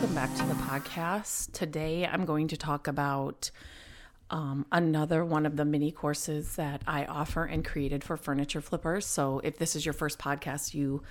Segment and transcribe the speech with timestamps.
[0.00, 1.52] Welcome back to the podcast.
[1.52, 3.50] Today I'm going to talk about
[4.30, 9.04] um, another one of the mini courses that I offer and created for furniture flippers.
[9.04, 11.02] So if this is your first podcast, you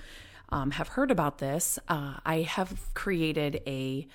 [0.52, 1.78] um, have heard about this.
[1.88, 4.08] Uh, I have created a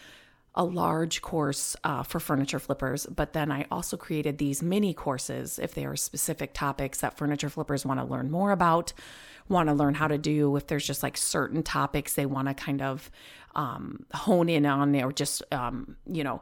[0.55, 5.59] a large course uh, for furniture flippers, but then I also created these mini courses
[5.59, 8.93] if they are specific topics that furniture flippers want to learn more about,
[9.49, 12.55] want to learn how to do, if there's just like certain topics they want to
[12.55, 13.11] kind of
[13.57, 16.41] um, hone in on, or just, um, you know,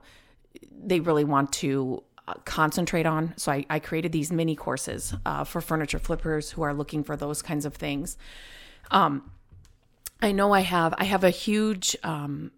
[0.85, 3.33] they really want to uh, concentrate on.
[3.37, 7.17] So I, I, created these mini courses uh, for furniture flippers who are looking for
[7.17, 8.17] those kinds of things.
[8.91, 9.31] Um,
[10.21, 12.53] I know I have I have a huge um,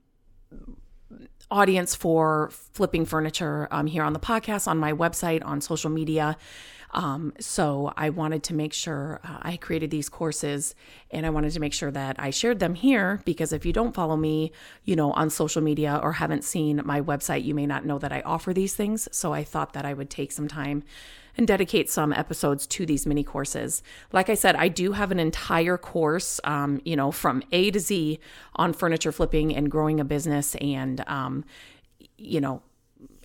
[1.50, 6.37] audience for flipping furniture um, here on the podcast, on my website, on social media.
[6.95, 10.77] Um, so I wanted to make sure uh, I created these courses
[11.11, 13.95] and I wanted to make sure that I shared them here because if you don't
[13.95, 14.53] follow me,
[14.84, 18.12] you know, on social media or haven't seen my website, you may not know that
[18.12, 19.09] I offer these things.
[19.11, 20.84] So I thought that I would take some time
[21.36, 23.82] and dedicate some episodes to these mini courses.
[24.12, 27.80] Like I said, I do have an entire course, um, you know, from A to
[27.80, 28.18] Z
[28.56, 31.44] on furniture flipping and growing a business and, um,
[32.16, 32.62] you know,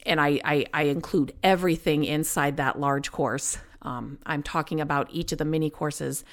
[0.06, 3.58] and I, I, I, include everything inside that large course.
[3.82, 6.24] Um, I'm talking about each of the mini courses.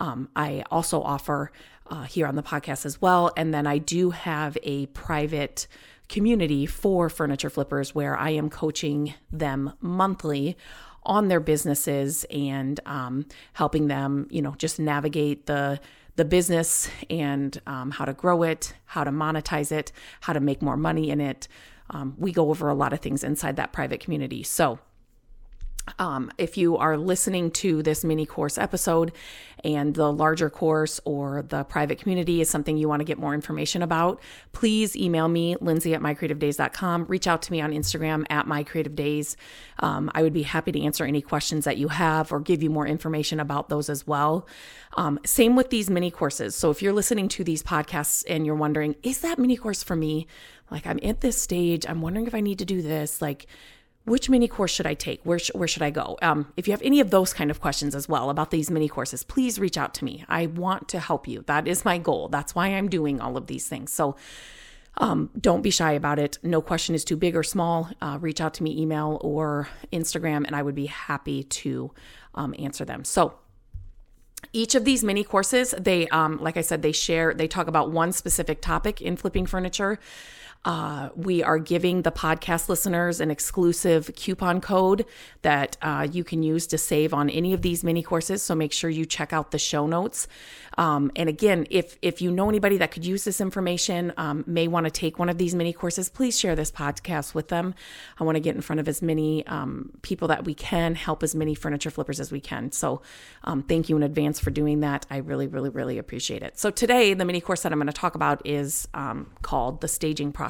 [0.00, 1.52] Um, I also offer
[1.90, 3.30] uh, here on the podcast as well.
[3.36, 5.66] And then I do have a private
[6.08, 10.56] community for furniture flippers where I am coaching them monthly
[11.02, 15.80] on their businesses and um, helping them, you know, just navigate the
[16.16, 19.90] the business and um, how to grow it, how to monetize it,
[20.20, 21.48] how to make more money in it.
[21.90, 24.42] Um, we go over a lot of things inside that private community.
[24.42, 24.80] So
[25.98, 29.12] um, if you are listening to this mini course episode
[29.64, 33.34] and the larger course or the private community is something you want to get more
[33.34, 34.20] information about,
[34.52, 37.04] please email me, Lindsay at mycreativedays.com.
[37.06, 39.36] Reach out to me on Instagram at mycreativedays.
[39.80, 42.70] Um, I would be happy to answer any questions that you have or give you
[42.70, 44.46] more information about those as well.
[44.96, 46.54] Um, same with these mini courses.
[46.54, 49.96] So if you're listening to these podcasts and you're wondering, is that mini course for
[49.96, 50.26] me?
[50.70, 53.20] Like, I'm at this stage, I'm wondering if I need to do this.
[53.20, 53.46] Like,
[54.10, 55.20] which mini course should I take?
[55.24, 56.18] Where, sh- where should I go?
[56.20, 58.88] Um, if you have any of those kind of questions as well about these mini
[58.88, 60.24] courses, please reach out to me.
[60.28, 61.44] I want to help you.
[61.46, 62.28] That is my goal.
[62.28, 63.92] That's why I'm doing all of these things.
[63.92, 64.16] So
[64.98, 66.38] um, don't be shy about it.
[66.42, 67.88] No question is too big or small.
[68.02, 71.92] Uh, reach out to me, email or Instagram, and I would be happy to
[72.34, 73.04] um, answer them.
[73.04, 73.34] So
[74.52, 77.92] each of these mini courses, they, um, like I said, they share, they talk about
[77.92, 80.00] one specific topic in flipping furniture.
[80.62, 85.06] Uh, we are giving the podcast listeners an exclusive coupon code
[85.40, 88.42] that uh, you can use to save on any of these mini courses.
[88.42, 90.28] So make sure you check out the show notes.
[90.76, 94.68] Um, and again, if if you know anybody that could use this information, um, may
[94.68, 97.74] want to take one of these mini courses, please share this podcast with them.
[98.18, 101.22] I want to get in front of as many um, people that we can, help
[101.22, 102.70] as many furniture flippers as we can.
[102.70, 103.00] So
[103.44, 105.06] um, thank you in advance for doing that.
[105.10, 106.58] I really, really, really appreciate it.
[106.58, 109.88] So today, the mini course that I'm going to talk about is um, called the
[109.88, 110.49] staging process.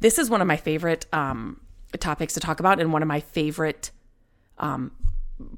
[0.00, 1.60] This is one of my favorite um,
[1.98, 3.90] topics to talk about, and one of my favorite
[4.58, 4.92] um,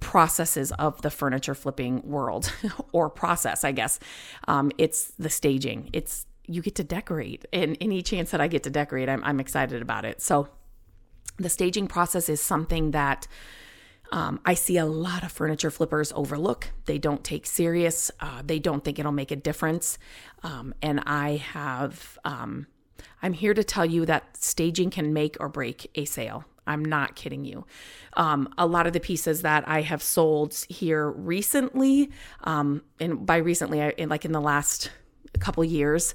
[0.01, 2.53] processes of the furniture flipping world
[2.93, 3.99] or process, I guess.
[4.49, 5.91] Um, it's the staging.
[5.93, 9.41] It's you get to decorate, and any chance that I get to decorate, I'm, I'm
[9.41, 10.23] excited about it.
[10.23, 10.49] So,
[11.39, 13.27] the staging process is something that
[14.13, 16.71] um, I see a lot of furniture flippers overlook.
[16.87, 18.11] They don't take serious.
[18.21, 19.99] Uh, they don't think it'll make a difference.
[20.43, 22.67] Um, and I have, um,
[23.23, 26.45] I'm here to tell you that staging can make or break a sale.
[26.67, 27.65] I'm not kidding you.
[28.15, 32.11] Um, a lot of the pieces that I have sold here recently,
[32.45, 34.91] um, and by recently, I, in like in the last
[35.39, 36.15] couple years,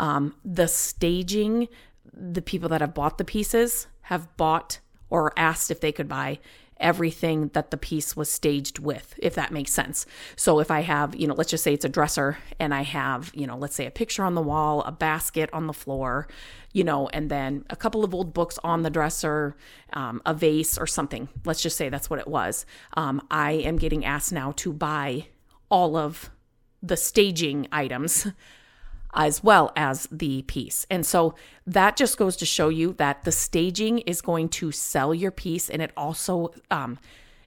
[0.00, 1.68] um, the staging,
[2.12, 6.38] the people that have bought the pieces have bought or asked if they could buy
[6.82, 10.04] everything that the piece was staged with, if that makes sense.
[10.36, 13.30] So if I have, you know, let's just say it's a dresser and I have,
[13.34, 16.28] you know, let's say a picture on the wall, a basket on the floor,
[16.72, 19.56] you know, and then a couple of old books on the dresser,
[19.92, 21.28] um, a vase or something.
[21.44, 22.66] Let's just say that's what it was.
[22.94, 25.28] Um, I am getting asked now to buy
[25.70, 26.30] all of
[26.82, 28.26] the staging items
[29.14, 30.86] as well as the piece.
[30.90, 31.34] And so
[31.66, 35.68] that just goes to show you that the staging is going to sell your piece
[35.68, 36.98] and it also um,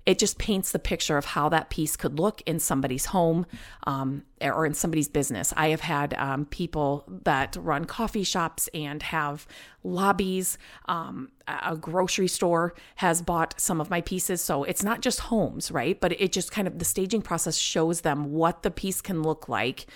[0.05, 3.45] it just paints the picture of how that piece could look in somebody's home
[3.87, 5.51] um, or in somebody's business.
[5.57, 9.47] I have had um, people that run coffee shops and have
[9.83, 10.59] lobbies.
[10.87, 14.41] Um, a grocery store has bought some of my pieces.
[14.41, 15.99] So it's not just homes, right?
[15.99, 19.49] But it just kind of the staging process shows them what the piece can look
[19.49, 19.87] like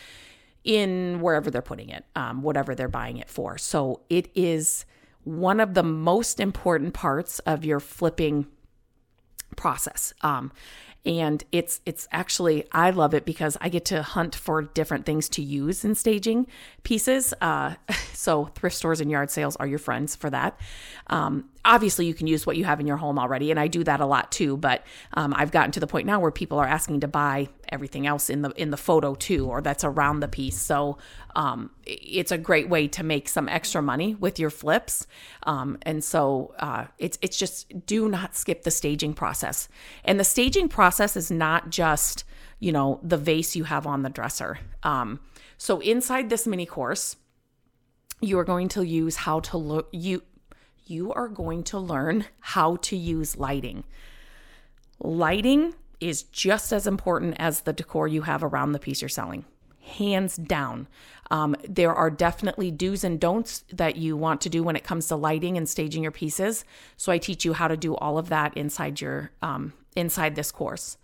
[0.64, 3.58] in wherever they're putting it, um, whatever they're buying it for.
[3.58, 4.86] So it is
[5.24, 8.48] one of the most important parts of your flipping
[9.56, 10.14] process.
[10.22, 10.52] Um,
[11.06, 15.30] and it's it's actually I love it because I get to hunt for different things
[15.30, 16.48] to use in staging
[16.84, 17.34] pieces.
[17.40, 17.76] Uh,
[18.14, 20.60] so thrift stores and yard sales are your friends for that.
[21.08, 23.84] Um, obviously, you can use what you have in your home already, and I do
[23.84, 24.58] that a lot too.
[24.58, 28.08] But um, I've gotten to the point now where people are asking to buy everything
[28.08, 30.60] else in the in the photo too, or that's around the piece.
[30.60, 30.98] So
[31.36, 35.08] um, it's a great way to make some extra money with your flips.
[35.44, 39.70] Um, and so uh, it's it's just do not skip the staging process.
[40.04, 42.24] And the staging process is not just
[42.60, 44.60] you know the vase you have on the dresser.
[44.84, 45.20] Um,
[45.58, 47.18] so inside this mini course,
[48.22, 50.24] you are going to use how to look you
[50.90, 53.84] you are going to learn how to use lighting.
[55.00, 59.46] Lighting is just as important as the decor you have around the piece you're selling.
[59.80, 60.88] Hands down.
[61.32, 65.08] Um, there are definitely do's and don'ts that you want to do when it comes
[65.08, 66.66] to lighting and staging your pieces.
[66.98, 70.52] So I teach you how to do all of that inside your um, inside this
[70.52, 70.98] course.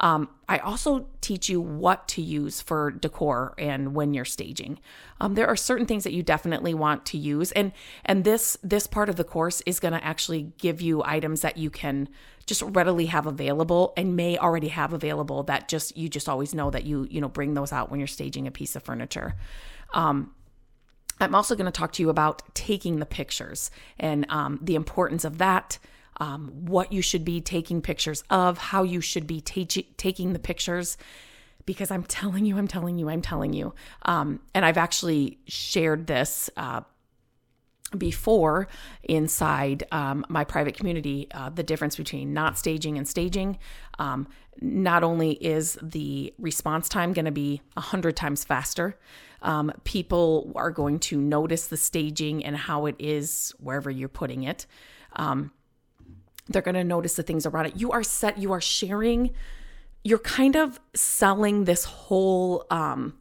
[0.00, 4.78] Um, I also teach you what to use for decor and when you're staging.
[5.20, 7.72] Um, there are certain things that you definitely want to use, and
[8.04, 11.58] and this this part of the course is going to actually give you items that
[11.58, 12.08] you can
[12.46, 16.70] just readily have available and may already have available that just you just always know
[16.70, 19.34] that you you know bring those out when you're staging a piece of furniture.
[19.92, 20.34] Um,
[21.20, 25.26] I'm also going to talk to you about taking the pictures and um, the importance
[25.26, 25.78] of that
[26.20, 30.38] um, what you should be taking pictures of, how you should be ta- taking the
[30.38, 30.96] pictures.
[31.66, 33.74] Because I'm telling you, I'm telling you, I'm telling you.
[34.02, 36.82] Um, and I've actually shared this uh,
[37.96, 38.68] before
[39.02, 43.58] inside um, my private community uh, the difference between not staging and staging.
[43.98, 44.28] Um,
[44.60, 48.98] not only is the response time going to be 100 times faster,
[49.42, 54.42] um, people are going to notice the staging and how it is wherever you're putting
[54.44, 54.66] it.
[55.14, 55.50] Um,
[56.50, 57.76] they're going to notice the things around it.
[57.76, 59.30] You are set, you are sharing,
[60.04, 63.14] you're kind of selling this whole um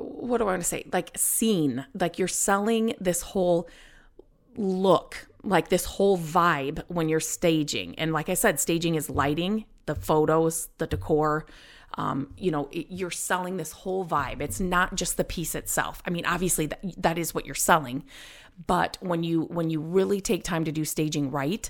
[0.00, 0.84] what do I want to say?
[0.92, 1.84] Like scene.
[1.98, 3.68] Like you're selling this whole
[4.56, 7.98] look, like this whole vibe when you're staging.
[7.98, 11.46] And like I said, staging is lighting, the photos, the decor.
[11.98, 14.40] Um, you know, it, you're selling this whole vibe.
[14.40, 16.00] It's not just the piece itself.
[16.06, 18.04] I mean, obviously that that is what you're selling,
[18.66, 21.68] but when you when you really take time to do staging right,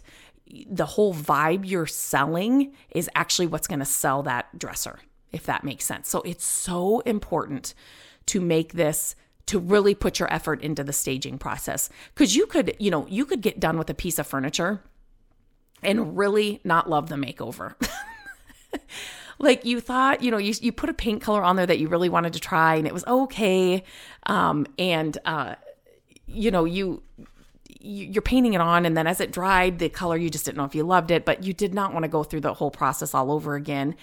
[0.70, 4.98] the whole vibe you're selling is actually what's going to sell that dresser,
[5.32, 6.10] if that makes sense.
[6.10, 7.72] So it's so important
[8.26, 9.16] to make this
[9.46, 13.24] to really put your effort into the staging process cuz you could, you know, you
[13.24, 14.82] could get done with a piece of furniture
[15.82, 17.74] and really not love the makeover.
[19.38, 21.88] like you thought, you know, you, you put a paint color on there that you
[21.88, 23.84] really wanted to try and it was okay.
[24.26, 25.54] Um, and, uh,
[26.26, 27.02] you know, you
[27.80, 30.64] you're painting it on and then as it dried the color you just didn't know
[30.64, 33.14] if you loved it but you did not want to go through the whole process
[33.14, 33.94] all over again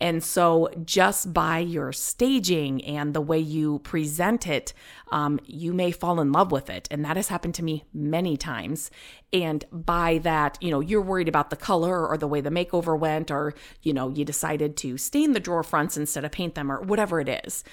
[0.00, 4.72] and so just by your staging and the way you present it
[5.12, 6.88] um, you may fall in love with it.
[6.90, 8.90] And that has happened to me many times.
[9.32, 12.98] And by that you know you're worried about the color or the way the makeover
[12.98, 16.72] went or you know you decided to stain the drawer fronts instead of paint them
[16.72, 17.64] or whatever it is.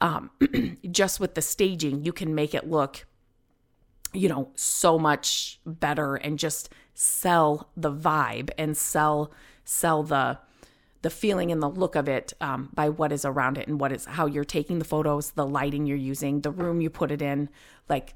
[0.00, 0.30] Um,
[0.90, 3.06] just with the staging you can make it look
[4.12, 9.30] you know, so much better and just sell the vibe and sell
[9.64, 10.38] sell the
[11.06, 13.92] the feeling and the look of it um, by what is around it and what
[13.92, 17.22] is how you're taking the photos, the lighting you're using, the room you put it
[17.22, 17.48] in,
[17.88, 18.14] like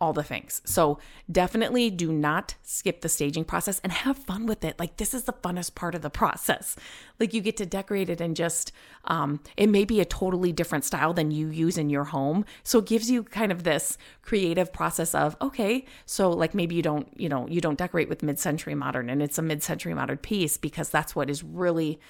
[0.00, 0.60] all the things.
[0.64, 0.98] So
[1.30, 4.78] definitely do not skip the staging process and have fun with it.
[4.78, 6.76] Like this is the funnest part of the process.
[7.20, 8.72] Like you get to decorate it and just
[9.04, 12.44] um, it may be a totally different style than you use in your home.
[12.62, 16.82] So it gives you kind of this creative process of okay, so like maybe you
[16.82, 20.56] don't you know you don't decorate with mid-century modern and it's a mid-century modern piece
[20.56, 22.00] because that's what is really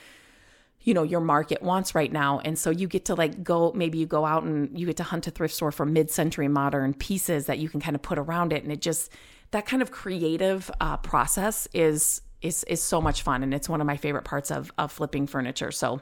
[0.84, 2.40] you know your market wants right now.
[2.44, 5.02] And so you get to like go maybe you go out and you get to
[5.02, 8.52] hunt a thrift store for mid-century modern pieces that you can kind of put around
[8.52, 8.62] it.
[8.62, 9.10] And it just
[9.50, 13.42] that kind of creative uh, process is is is so much fun.
[13.42, 15.72] And it's one of my favorite parts of of flipping furniture.
[15.72, 16.00] So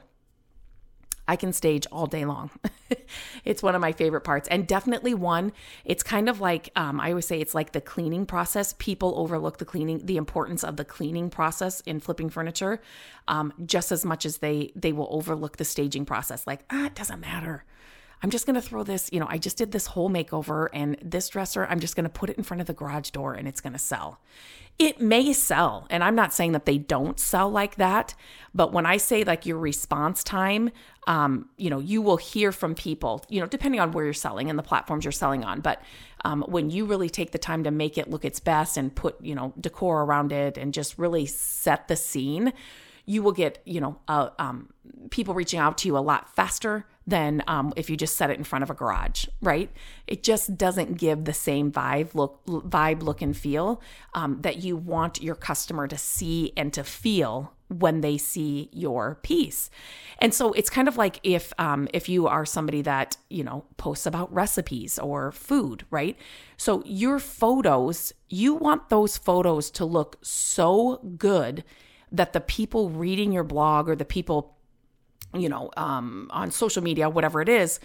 [1.27, 2.51] I can stage all day long.
[3.45, 5.53] it's one of my favorite parts, and definitely one.
[5.85, 8.75] It's kind of like um, I always say it's like the cleaning process.
[8.77, 12.81] People overlook the cleaning, the importance of the cleaning process in flipping furniture,
[13.27, 16.45] um, just as much as they they will overlook the staging process.
[16.45, 17.63] Like ah, it doesn't matter.
[18.23, 20.97] I'm just going to throw this, you know, I just did this whole makeover and
[21.03, 23.49] this dresser, I'm just going to put it in front of the garage door and
[23.49, 24.21] it's going to sell.
[24.79, 25.85] It may sell.
[25.89, 28.15] And I'm not saying that they don't sell like that.
[28.55, 30.71] But when I say like your response time,
[31.05, 34.49] um, you know, you will hear from people, you know, depending on where you're selling
[34.49, 35.59] and the platforms you're selling on.
[35.59, 35.81] But
[36.23, 39.21] um, when you really take the time to make it look its best and put,
[39.21, 42.53] you know, decor around it and just really set the scene,
[43.05, 44.69] you will get, you know, uh, um,
[45.11, 48.37] people reaching out to you a lot faster than um, if you just set it
[48.37, 49.69] in front of a garage, right?
[50.07, 53.81] It just doesn't give the same vibe, look, vibe, look, and feel
[54.13, 59.15] um, that you want your customer to see and to feel when they see your
[59.23, 59.69] piece.
[60.19, 63.65] And so it's kind of like if um, if you are somebody that you know
[63.77, 66.17] posts about recipes or food, right?
[66.57, 71.63] So your photos, you want those photos to look so good
[72.11, 74.52] that the people reading your blog or the people
[75.33, 77.79] you know, um, on social media, whatever it is,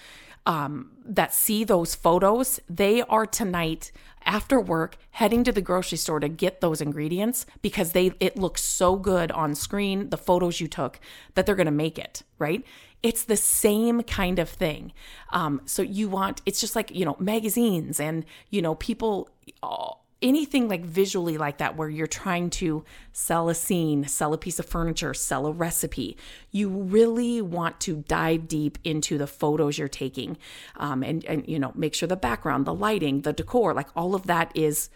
[0.46, 3.92] um, that see those photos, they are tonight
[4.24, 8.62] after work heading to the grocery store to get those ingredients because they it looks
[8.62, 10.98] so good on screen, the photos you took,
[11.34, 12.64] that they're going to make it right.
[13.02, 14.92] It's the same kind of thing.
[15.30, 19.28] Um, so you want it's just like you know magazines and you know people.
[19.62, 24.38] Oh, anything like visually like that where you're trying to sell a scene, sell a
[24.38, 26.16] piece of furniture, sell a recipe,
[26.50, 30.36] you really want to dive deep into the photos you're taking,
[30.76, 34.14] um, and and you know make sure the background, the lighting, the decor, like all
[34.14, 34.90] of that is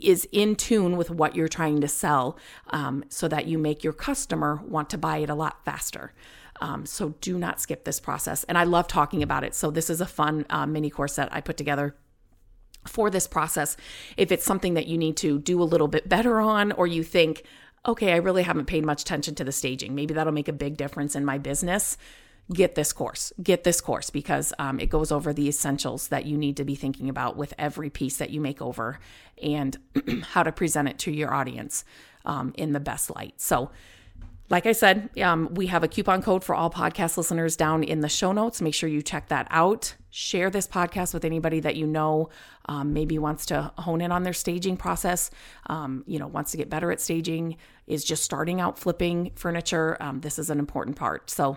[0.00, 2.36] is in tune with what you're trying to sell,
[2.68, 6.12] um, so that you make your customer want to buy it a lot faster.
[6.60, 8.44] Um, so do not skip this process.
[8.44, 9.54] And I love talking about it.
[9.54, 11.94] So this is a fun uh, mini course that I put together
[12.86, 13.76] for this process
[14.16, 17.02] if it's something that you need to do a little bit better on or you
[17.02, 17.44] think
[17.86, 19.94] okay i really haven't paid much attention to the staging.
[19.94, 21.96] Maybe that'll make a big difference in my business
[22.52, 23.32] get this course.
[23.42, 26.74] Get this course because um, it goes over the essentials that you need to be
[26.74, 28.98] thinking about with every piece that you make over
[29.42, 29.76] and
[30.32, 31.84] how to present it to your audience
[32.24, 33.40] um, in the best light.
[33.40, 33.70] So
[34.48, 38.00] like I said, um, we have a coupon code for all podcast listeners down in
[38.00, 38.62] the show notes.
[38.62, 39.94] Make sure you check that out.
[40.10, 42.30] Share this podcast with anybody that you know
[42.66, 45.30] um, maybe wants to hone in on their staging process,
[45.66, 47.56] um, you know, wants to get better at staging,
[47.88, 49.96] is just starting out flipping furniture.
[50.00, 51.28] Um, this is an important part.
[51.28, 51.56] So,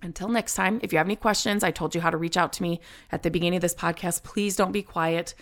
[0.00, 2.52] until next time, if you have any questions, I told you how to reach out
[2.54, 2.80] to me
[3.10, 4.22] at the beginning of this podcast.
[4.22, 5.34] Please don't be quiet.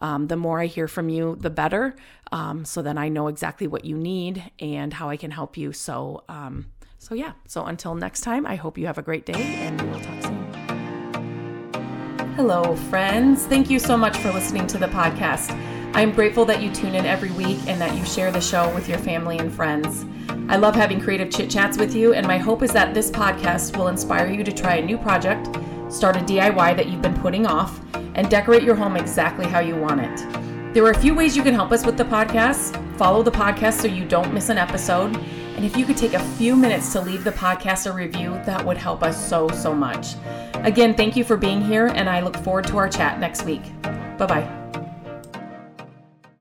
[0.00, 1.96] Um, the more I hear from you, the better.
[2.32, 5.72] Um, so then I know exactly what you need and how I can help you.
[5.72, 6.66] So, um,
[6.98, 7.32] so yeah.
[7.46, 10.22] So until next time, I hope you have a great day, and we will talk
[10.22, 10.38] soon.
[12.34, 13.46] Hello, friends.
[13.46, 15.50] Thank you so much for listening to the podcast.
[15.94, 18.88] I'm grateful that you tune in every week and that you share the show with
[18.88, 20.04] your family and friends.
[20.48, 23.76] I love having creative chit chats with you, and my hope is that this podcast
[23.76, 25.48] will inspire you to try a new project,
[25.92, 27.80] start a DIY that you've been putting off,
[28.18, 30.74] and decorate your home exactly how you want it.
[30.74, 32.76] There are a few ways you can help us with the podcast.
[32.98, 35.16] Follow the podcast so you don't miss an episode.
[35.16, 38.64] And if you could take a few minutes to leave the podcast a review, that
[38.64, 40.14] would help us so, so much.
[40.54, 43.62] Again, thank you for being here, and I look forward to our chat next week.
[43.82, 44.67] Bye bye.